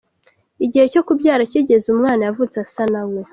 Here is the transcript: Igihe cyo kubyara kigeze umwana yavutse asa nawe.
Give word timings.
Igihe 0.65 0.85
cyo 0.93 1.01
kubyara 1.07 1.43
kigeze 1.51 1.85
umwana 1.95 2.21
yavutse 2.27 2.57
asa 2.65 2.83
nawe. 2.93 3.19